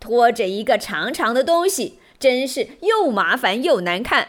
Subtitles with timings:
[0.00, 4.28] 拖着一个长长的东西，真是又麻烦又难看。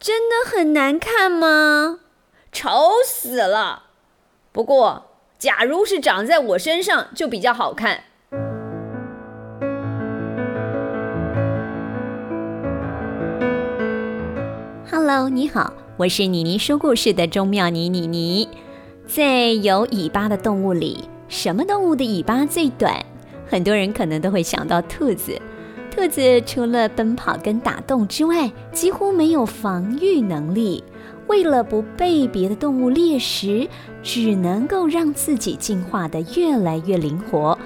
[0.00, 2.00] 真的很难看吗？
[2.50, 2.70] 丑
[3.06, 3.84] 死了！
[4.50, 8.02] 不过，假如是长在我身上，就比较好看。
[14.90, 18.48] Hello，你好，我是妮妮说故事的钟妙妮妮妮。
[19.06, 23.06] 在有尾巴的动物里，什么动物的尾巴最短？
[23.52, 25.38] 很多人可能都会想到兔子。
[25.90, 30.82] 兔子除了奔跑跟打洞之外，几乎没有防御能力。
[31.26, 33.68] 为了不被别的动物猎食，
[34.02, 37.58] 只能够让自己进化的越来越灵活，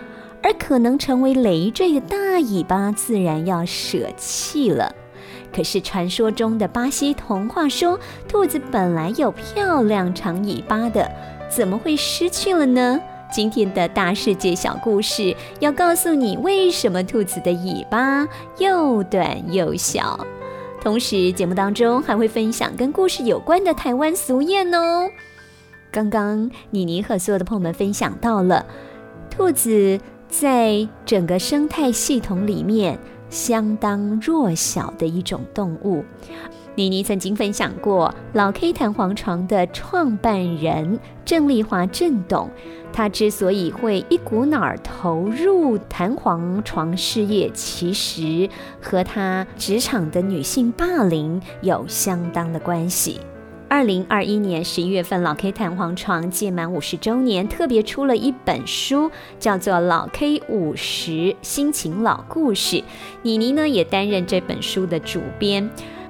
[0.43, 4.93] 而可能成为累赘的大尾巴，自然要舍弃了。
[5.55, 7.97] 可是传说中的巴西童话说，
[8.27, 11.09] 兔子本来有漂亮长尾巴的，
[11.49, 13.01] 怎么会失去了呢？
[13.37, 20.19] 今天的大世界小故事要告诉你，为什么兔子的尾巴又短又小。
[20.81, 25.11] 同时，节目当中还会分享跟故事有关的台湾俗谚哦。
[25.93, 28.65] 刚刚妮妮和所有的朋友们分享到了，
[29.29, 36.03] 兔子在整个生态系统里面相当弱小的一种动物。
[36.75, 42.51] 妮妮曾经分享过，老 K 弹簧床的创办人郑丽华郑董，
[42.97, 48.49] 他之所以会一股脑儿投入弹簧床事业，其实
[48.81, 53.21] 和他职场的女性霸凌有相当的关系。
[53.69, 62.77] 二零二一年十一月份，老 K 弹簧床届满五十周年，特别出了一本书，叫做《老 K 五十心情老故事》。
[63.21, 65.69] 妮妮呢，也担任这本书的主编。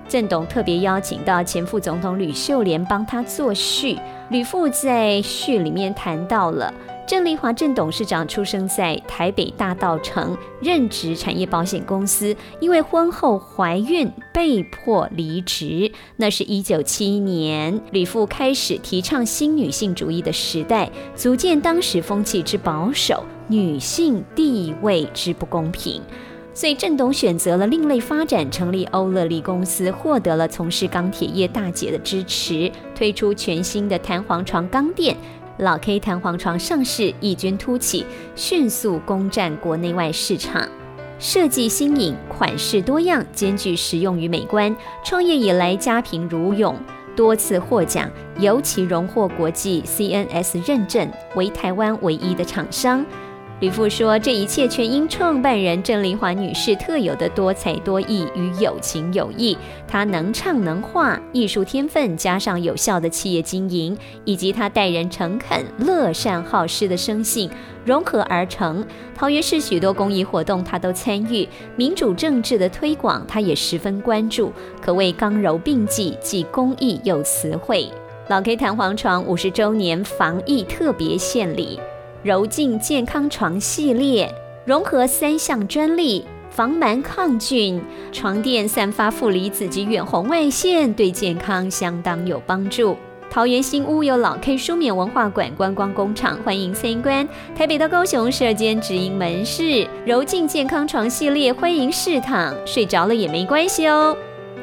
[0.09, 3.99] 郑董特别邀请到前副总统吕秀莲帮他作序。
[4.31, 6.73] 吕父在序里面谈到了
[7.07, 15.93] 郑丽华郑董事长出生在台北大道城，任职产业保险公司，因为婚后怀孕被迫离职。
[16.17, 26.03] 那是一九七一年，吕父开始提倡新女性主义的时代，足见当时风气之保守，女性地位之不公平。
[26.57, 35.15] 所以郑董选择了另类发展，成立欧乐利公司，获得了从事钢铁业大姐的支持，推出全新的弹簧床钢垫，
[35.59, 40.67] 老 K 弹簧床上市，异军突起，迅速攻占国内外市场。
[41.19, 44.75] 设计新颖，款式多样，兼具实用与美观。
[45.05, 46.75] 创业以来家贫如涌，
[47.15, 53.05] 多次获奖，尤其荣获国际 CNS 认证，为台湾唯一的厂商。
[53.61, 59.57] 吕父说：“这一切全因创办人郑丽华女士特有的多才多艺与有情有义。
[59.89, 63.97] 她能唱能画，艺术天分加上有效的企业经营，
[64.27, 67.49] 以及她待人诚恳、乐善好施的生性
[67.83, 68.85] 融合而成。
[69.15, 74.53] 桃园市许多公益活动，她都参与；民主政治的推广，她也十分关注，
[74.83, 77.89] 可谓刚柔并济，既公益又慈惠。
[78.29, 81.81] 老 K 弹簧床五十周年防疫特别献礼。”
[82.27, 84.29] 柔净健康床系列
[84.65, 92.97] 融合三项专利，防螨抗菌，床垫散发负离子及远红外线，对健康相当有帮助。
[93.31, 97.29] 桃园新屋有老 K 书面文化馆观光工厂，欢迎参观。
[97.55, 104.17] 台北到高雄设间直营门市，柔净健康床系列，欢迎试躺，睡着了也没关系哦。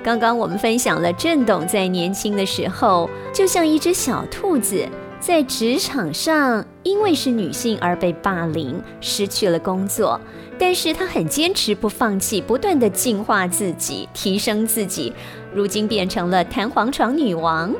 [0.03, 4.85] 刚刚我们分享了郑董在年轻的时候，就像一只小兔子。
[5.25, 10.19] 在职场上，因为是女性而被霸凌，失去了工作。
[10.59, 15.13] 但是她很坚持，不放弃，不断的进化自己，提升自己。
[15.53, 17.73] 如今变成了弹簧床女王，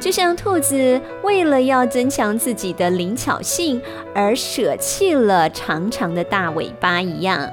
[0.00, 3.80] 就像兔子为了要增强自己的灵巧性
[4.12, 7.48] 而舍弃了长长的大尾巴一样。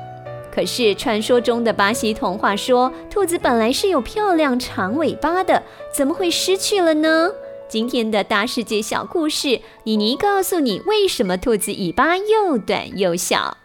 [0.52, 5.62] 可是传说中的巴西童话说，兔子本来是有漂亮长尾巴的，
[5.94, 7.30] 怎么会失去了呢？
[7.70, 13.58] 今天的大世界小故事，妮妮告诉你为什么兔子尾巴又短又小。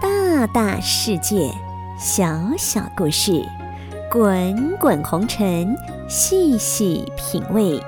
[0.00, 1.50] 大大世界，
[1.98, 2.24] 小
[2.56, 3.44] 小故事，
[4.12, 5.74] 滚滚红尘，
[6.08, 7.80] 细细品味。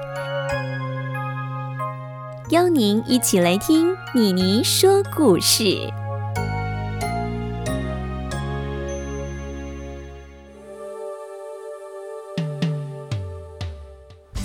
[2.51, 5.89] 邀您一起来听妮妮说故事。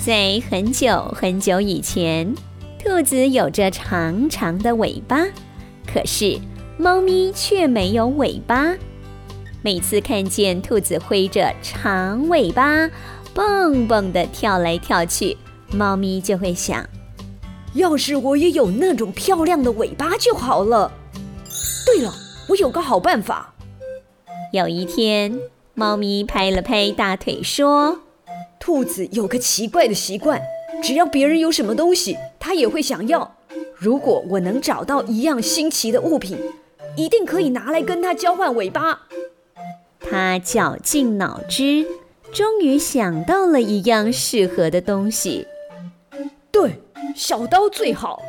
[0.04, 2.34] 在很久很久以前，
[2.82, 5.24] 兔子有着长长的尾巴，
[5.86, 6.40] 可是
[6.76, 8.74] 猫咪却没有尾巴。
[9.62, 12.90] 每次看见兔子挥着长尾巴，
[13.32, 15.36] 蹦蹦地跳来跳去，
[15.70, 16.84] 猫咪就会想：
[17.74, 20.90] 要是我也有那种漂亮的尾巴就好了。
[21.86, 22.12] 对了，
[22.48, 23.54] 我有个好办法。
[24.52, 25.38] 有一天，
[25.74, 28.00] 猫咪拍了拍大腿说
[28.62, 30.40] ：“兔子有个奇怪的习惯，
[30.80, 33.34] 只要别人有什么东西，它也会想要。
[33.74, 36.38] 如果我能找到一样新奇的物品，
[36.94, 39.08] 一定可以拿来跟它交换尾巴。”
[39.98, 41.84] 它绞尽脑汁，
[42.32, 45.48] 终于想到了一样适合的东西。
[46.52, 46.80] 对，
[47.16, 48.22] 小刀最好。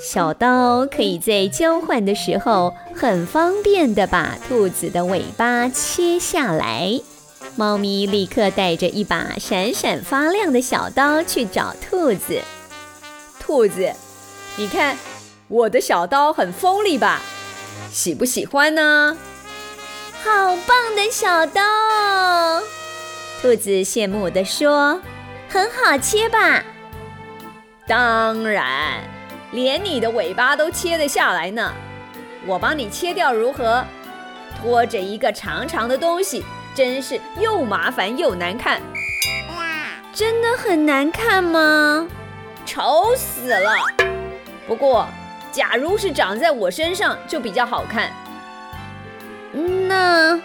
[0.00, 7.02] 小刀可以在交换的时候很方便地把兔子的尾巴切下来。
[7.58, 12.42] 猫咪立刻带着一把闪闪发亮的小刀去找兔子。
[13.40, 13.92] 兔子，
[14.56, 14.98] 你看
[15.48, 17.22] 我的小刀很锋利吧？
[17.90, 19.16] 喜不喜欢呢？
[20.22, 21.62] 好棒的小刀！
[23.40, 25.00] 兔子羡慕地说
[25.48, 26.62] ：“很好切吧？”
[27.88, 29.02] 当然，
[29.52, 31.72] 连你的尾巴都切得下来呢。
[32.46, 33.82] 我帮你切掉如何？
[34.60, 36.44] 拖着一个长长的东西，
[36.76, 38.82] 真是又麻烦又难看。
[40.12, 42.06] 真的很难看吗？
[42.66, 43.72] 丑死了！
[44.68, 45.08] 不过，
[45.50, 48.10] 假如是长在我身上，就比较好看。
[49.88, 50.38] 那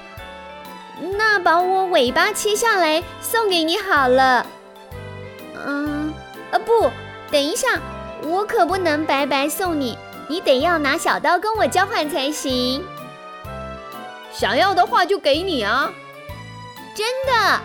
[1.17, 4.45] 那把我尾巴切下来送给你好了。
[5.65, 6.13] 嗯，
[6.51, 6.89] 啊不，
[7.29, 7.67] 等一下，
[8.23, 9.97] 我可不能白白送你，
[10.29, 12.85] 你得要拿小刀跟我交换才行。
[14.31, 15.91] 想要的话就给你啊。
[17.01, 17.59] 真的？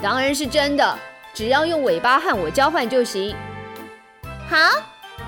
[0.00, 0.98] 当然是真的，
[1.34, 3.36] 只要用尾巴和我交换就行。
[4.48, 4.56] 好，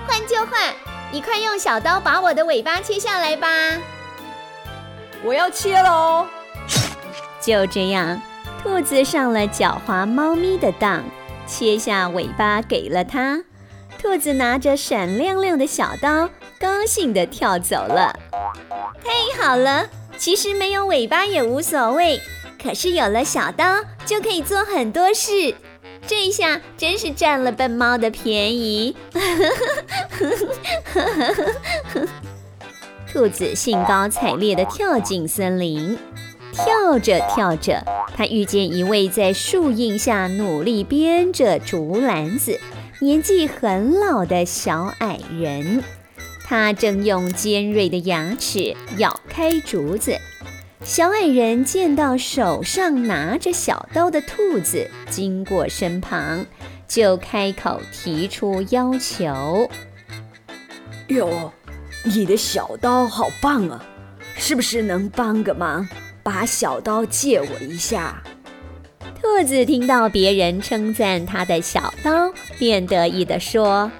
[0.07, 0.73] 换就换，
[1.11, 3.47] 你快用小刀把我的尾巴切下来吧。
[5.23, 6.25] 我要切了哦！
[7.39, 8.19] 就这样，
[8.63, 11.03] 兔子上了狡猾猫咪的当，
[11.45, 13.43] 切下尾巴给了它。
[14.01, 16.27] 兔子拿着闪亮亮的小刀，
[16.59, 18.19] 高兴地跳走了。
[19.03, 19.85] 太，好了，
[20.17, 22.19] 其实没有尾巴也无所谓，
[22.61, 25.55] 可是有了小刀就可以做很多事。
[26.07, 28.95] 这一下真是占了笨猫的便宜。
[33.11, 35.97] 兔子兴高采烈地跳进森林，
[36.51, 37.83] 跳着跳着，
[38.15, 42.59] 它遇见一位在树荫下努力编着竹篮子、
[42.99, 45.83] 年纪很老的小矮人。
[46.47, 50.15] 他正用尖锐的牙齿咬开竹子。
[50.85, 56.45] 小矮人见到手上拿着小刀的兔子经过身旁，
[56.87, 59.67] 就开口提出要求
[61.09, 61.51] ：“哟。”
[62.05, 63.83] 你的小刀好棒啊，
[64.35, 65.89] 是不是能帮个忙，
[66.21, 68.21] 把小刀借我一下？
[69.19, 73.91] 兔子听到别人称赞他的小刀，便得意地说：“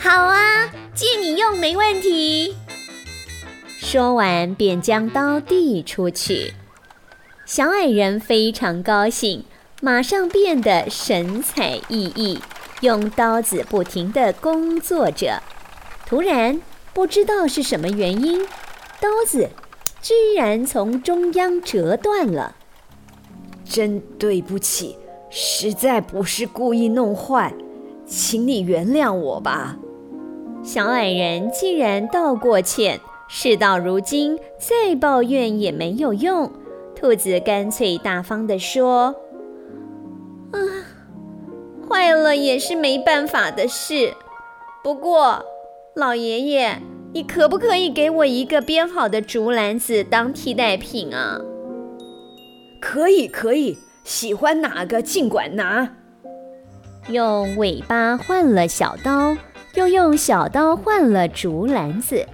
[0.00, 2.56] 好啊，借你用没问题。”
[3.92, 6.54] 说完，便将刀递出去。
[7.44, 9.44] 小矮人非常高兴，
[9.82, 12.38] 马上变得神采奕奕，
[12.82, 15.42] 用刀子不停地工作着。
[16.06, 16.60] 突然，
[16.94, 18.46] 不知道是什么原因，
[19.00, 19.48] 刀子
[20.00, 22.54] 居然从中央折断了。
[23.64, 24.96] 真对不起，
[25.30, 27.52] 实在不是故意弄坏，
[28.06, 29.76] 请你原谅我吧。
[30.62, 33.00] 小矮人竟然道过歉，
[33.32, 36.50] 事到如今再抱怨也没有用。
[36.96, 39.14] 兔子干脆大方地说
[40.50, 40.58] ：“啊，
[41.88, 44.14] 坏了也是没办法的事，
[44.82, 45.46] 不过……”
[45.94, 46.78] 老爷爷，
[47.12, 51.40] 你可不可以给我一个编好的竹篮子当替代品啊？
[52.80, 55.88] 可以，可以，喜欢哪个尽管拿。
[57.08, 59.36] 用尾巴换了小刀，
[59.74, 62.26] 又用小刀换了竹篮子，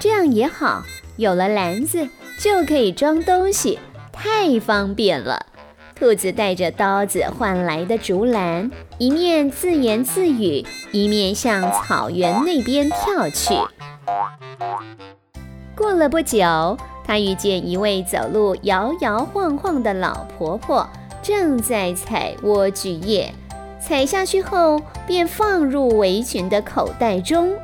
[0.00, 0.82] 这样也好，
[1.16, 3.78] 有了篮子就可以装东西，
[4.10, 5.44] 太方便了。
[5.94, 13.54] 兔子带着刀子换来的竹篮，一面自言自语，一面向草原那边跳去。
[15.76, 20.88] 过了不久，他遇见一位走路摇摇晃晃的老婆婆，
[21.20, 23.30] 正在采莴苣叶。
[23.78, 27.54] 采下去后，便放入围裙的口袋中。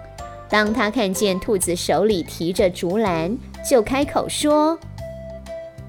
[0.48, 3.36] 当他看见兔子手里提着竹篮，
[3.68, 4.78] 就开口说：“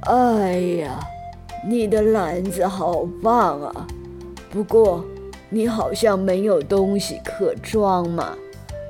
[0.02, 1.00] 哎呀！”
[1.68, 3.88] 你的篮子好棒啊，
[4.50, 5.04] 不过
[5.50, 8.38] 你好像没有东西可装嘛，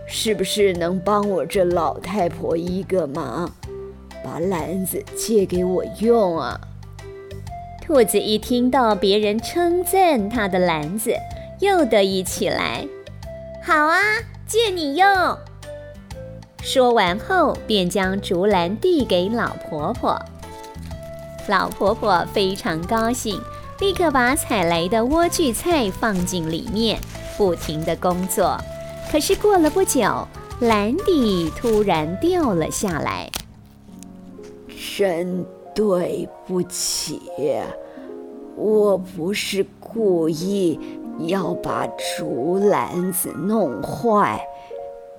[0.06, 3.50] 是不是能帮我这老太婆一个忙，
[4.24, 6.60] 把篮子借给我用啊？
[7.82, 11.16] 兔子一听到别人称赞他的篮子，
[11.62, 12.86] 又得意起来。
[13.64, 13.98] 好啊，
[14.46, 15.08] 借你用。
[16.68, 20.22] 说完后，便将竹篮递给老婆婆。
[21.48, 23.40] 老婆婆非常高兴，
[23.80, 27.00] 立刻把采来的莴苣菜放进里面，
[27.38, 28.58] 不停地工作。
[29.10, 30.28] 可是过了不久，
[30.60, 33.32] 篮底突然掉了下来。
[34.98, 37.22] 真对不起，
[38.58, 40.78] 我不是故意
[41.20, 44.46] 要把竹篮子弄坏，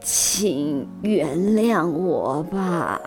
[0.00, 3.00] 请原谅我吧。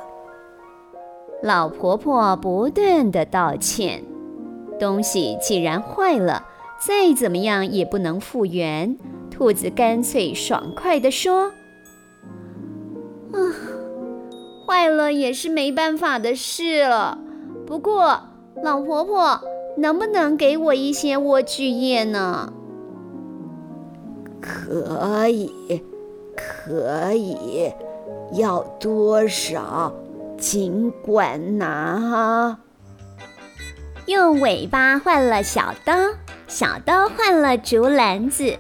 [1.42, 4.04] 老婆婆不断的道歉。
[4.80, 6.46] 东西既然坏了，
[6.80, 8.98] 再怎么样也不能复原。
[9.30, 11.52] 兔子干脆爽快地说
[13.34, 13.38] ：“啊，
[14.68, 17.18] 坏了也是没办法的事了。
[17.66, 18.20] 不过，
[18.64, 19.40] 老婆婆
[19.78, 22.52] 能不能给我一些莴苣叶呢
[24.42, 25.84] ？”“可以，
[26.36, 27.72] 可以，
[28.34, 29.94] 要多少？”
[30.38, 32.60] 尽管拿哈。
[34.08, 35.94] 用尾巴换了小刀，
[36.48, 38.58] 小刀换了竹篮子，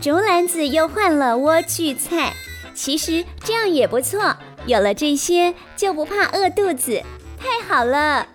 [0.00, 2.34] 竹篮子又换了莴苣菜。
[2.74, 4.36] 其实这样也不错，
[4.66, 7.02] 有了这些就不怕饿肚子，
[7.38, 8.26] 太好了。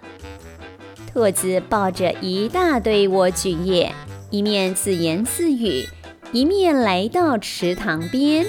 [1.14, 3.94] 兔子抱着一大堆莴苣叶，
[4.32, 5.88] 一面自言自语，
[6.32, 8.46] 一面来到池塘边。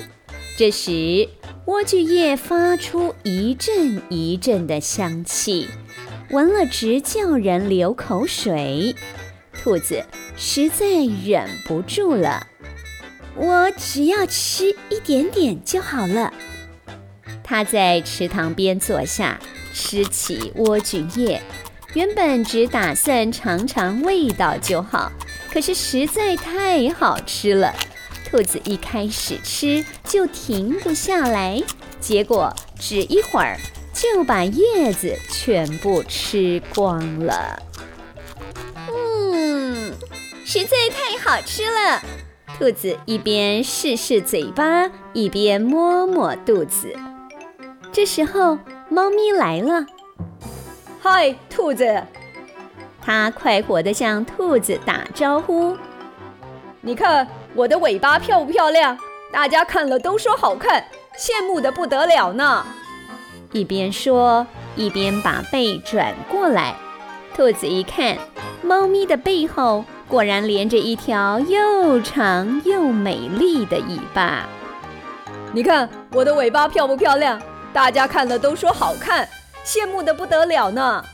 [0.59, 1.29] 这时。
[1.67, 5.69] 莴苣叶发出一阵一阵的香气，
[6.31, 8.97] 闻了直叫人流口水。
[9.53, 10.03] 兔子
[10.35, 10.87] 实在
[11.25, 12.47] 忍不住了，
[13.37, 16.33] 我只要吃一点点就好了。
[17.45, 19.39] 它在池塘边坐下，
[19.75, 21.41] 吃起莴苣叶。
[21.93, 25.13] 原本只打算尝尝味道就好，
[25.53, 27.75] 可是实在太好吃了。
[28.31, 31.63] 兔子一开始吃就停不下来，
[31.99, 33.57] 结果只一会儿
[33.95, 37.63] 就把叶子全部吃光了。
[38.91, 39.95] 嗯，
[40.45, 42.03] 实在太好吃了。
[42.59, 46.95] 兔子一边试试嘴巴，一边摸摸肚子。
[47.91, 48.59] 这时候，
[48.91, 49.87] 猫咪来了。
[51.01, 52.03] 嗨，兔子！
[53.01, 55.75] 它快活地向兔子打招呼。
[56.83, 57.27] 你看。
[57.55, 58.97] 我的尾巴漂不漂亮？
[59.33, 60.85] 大家看了都说好看，
[61.19, 62.65] 羡慕的不得了呢。
[63.53, 66.75] 一边说，一边把背转过来。
[67.35, 68.17] 兔子一看，
[68.63, 74.47] 猫咪的背后果然连着一条又长又美丽的尾巴。
[75.53, 77.41] 你看我的尾巴漂不漂亮？
[77.73, 79.29] 大家看了都说好看，
[79.65, 81.05] 羡慕的不得了呢。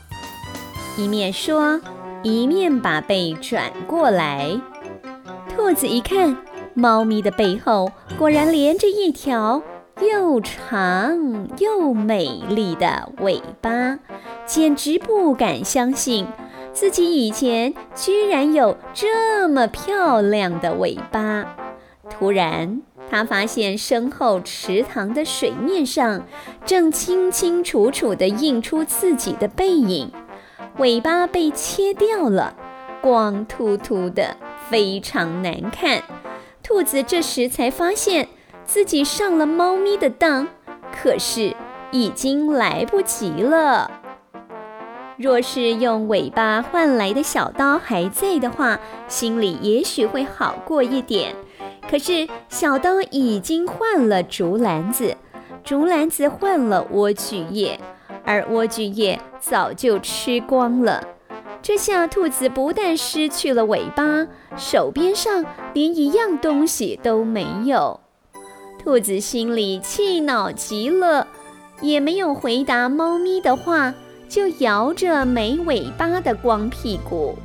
[0.97, 1.79] 一面说，
[2.23, 4.59] 一面把背转过来。
[5.55, 6.35] 兔子一看，
[6.73, 9.63] 猫咪的背后果然连着一条
[10.01, 13.97] 又长又美丽的尾巴，
[14.45, 16.27] 简直不敢相信
[16.73, 21.55] 自己以前居然有这么漂亮的尾巴。
[22.09, 26.25] 突然，它发现身后池塘的水面上
[26.65, 30.11] 正清清楚楚地映出自己的背影，
[30.77, 32.53] 尾巴被切掉了，
[33.01, 34.35] 光秃秃的。
[34.69, 36.03] 非常难看，
[36.63, 38.27] 兔子这时才发现
[38.63, 40.47] 自己上了猫咪的当，
[40.91, 41.55] 可是
[41.91, 43.91] 已经来不及了。
[45.17, 51.35] 若是用尾巴换来的小刀还在的话，心里也许会好过一点。
[51.89, 55.15] 可是小刀已经换了竹篮子，
[55.63, 57.79] 竹篮子换了莴苣叶，
[58.25, 61.01] 而莴苣叶早就吃光了。
[61.67, 65.43] 这下兔子不但失去了尾巴，手边上
[65.73, 68.01] 连一样东西都没有。
[68.77, 71.27] 兔子心里气恼极了，
[71.81, 73.95] 也没有回答猫咪的话，
[74.29, 77.35] 就摇着没尾巴的光屁股，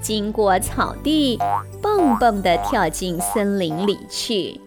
[0.00, 1.36] 经过草地，
[1.82, 4.60] 蹦蹦地跳进森林里去。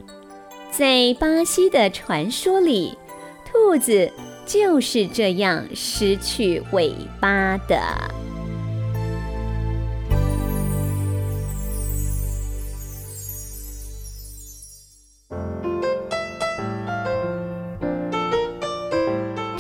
[0.72, 2.98] 在巴西的传说里，
[3.50, 4.12] 兔子
[4.46, 7.80] 就是这样失去尾巴的。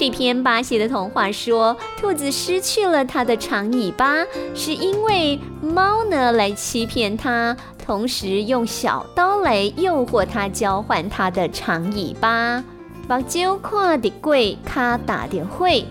[0.10, 4.25] 这篇巴西的童话说，兔子失去了它的长尾巴，
[4.56, 12.63] 是因为猫呢来欺骗它，同时用小刀来诱惑它交换它的长尾巴。
[13.08, 15.86] 把酒看的贵，卡打的会。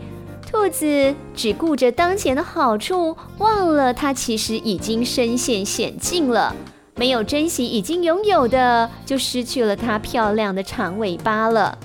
[0.51, 6.53] 兔子只顾着当前的好处，忘了它其实已经身陷险境了。
[6.97, 11.79] 没有珍惜已经拥有的，就失去了它漂亮的长尾巴了。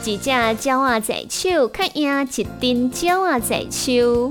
[0.00, 4.30] 几架鸟啊在手，看呀一丁鸟啊在手。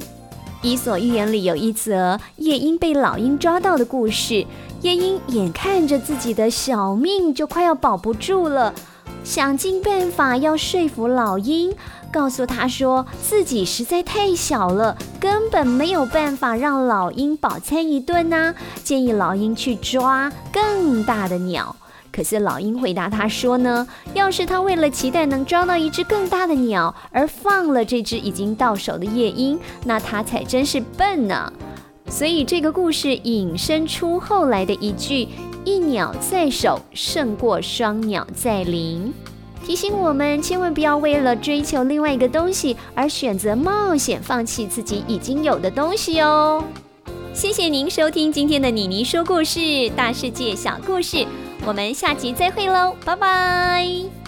[0.62, 4.46] 伊索寓言里有一则夜莺被老鹰抓到的故事。
[4.82, 8.74] 夜莺眼看着自己的小命就快要保不住了，
[9.24, 11.74] 想尽办法要说服老鹰，
[12.12, 18.53] 告诉他说自己实在太小了，根本没有办法让老鹰饱餐一顿呐。
[18.84, 21.75] 建议老鹰去抓更大的鸟。
[22.13, 31.51] 可是老鹰回答他说呢，要是他为了期待能抓到一只更大的鸟而放了这只已经到手的夜莺，那他才真是笨呢。
[32.08, 35.27] 所以这个故事引申出后来的一句
[35.65, 39.12] “一鸟在手胜过双鸟在林”，
[39.65, 46.63] 提醒我们千万不要为了追求另外一个东西而选择冒险放弃自己已经有的东西哦。
[47.34, 51.25] 谢谢您收听今天的妮妮说故事大世界小故事。
[51.65, 54.22] 我们下集再会喽，拜拜。